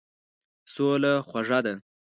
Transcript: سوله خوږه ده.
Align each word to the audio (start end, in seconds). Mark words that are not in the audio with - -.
سوله 0.73 1.13
خوږه 1.27 1.59
ده. 1.65 1.73